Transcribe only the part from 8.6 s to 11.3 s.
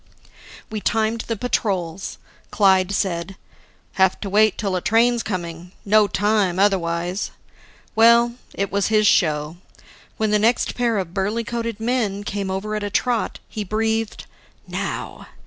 was his show. When the next pair of